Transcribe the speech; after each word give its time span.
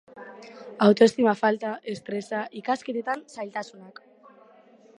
Autoestima 0.85 1.33
falta, 1.41 1.73
estresa, 1.93 2.39
ikasketetan 2.63 3.21
zailtasunak. 3.35 4.03